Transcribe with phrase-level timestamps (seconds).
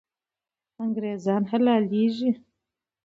[0.83, 2.31] انګریزان حلالېږي.